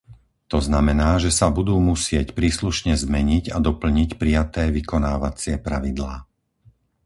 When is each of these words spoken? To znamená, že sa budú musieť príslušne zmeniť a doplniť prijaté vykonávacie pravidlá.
To 0.51 0.57
znamená, 0.67 1.11
že 1.23 1.29
sa 1.39 1.47
budú 1.57 1.75
musieť 1.91 2.27
príslušne 2.39 2.93
zmeniť 3.03 3.43
a 3.55 3.61
doplniť 3.67 4.09
prijaté 4.21 4.63
vykonávacie 4.77 5.53
pravidlá. 5.67 6.13